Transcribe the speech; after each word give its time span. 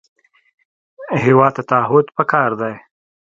هېواد 1.23 1.51
ته 1.57 1.61
تعهد 1.71 2.05
پکار 2.17 2.49
دی 2.59 2.73